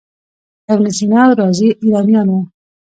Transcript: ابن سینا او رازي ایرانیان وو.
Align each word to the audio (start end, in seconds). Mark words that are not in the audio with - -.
ابن 0.71 0.85
سینا 0.97 1.21
او 1.27 1.33
رازي 1.39 1.69
ایرانیان 1.83 2.27
وو. 2.29 2.41